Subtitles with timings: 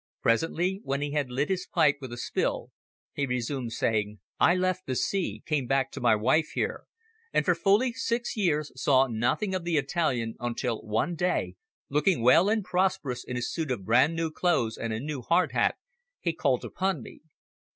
[0.23, 2.71] Presently when he had lit his pipe with a spill,
[3.13, 6.85] he resumed, saying "I left the sea, came back to my wife here,
[7.31, 11.53] and for fully six years saw nothing of the Italian until one day,
[11.87, 15.51] looking well and prosperous in a suit of brand new clothes and a new hard
[15.51, 15.75] hat,
[16.19, 17.21] he called upon me.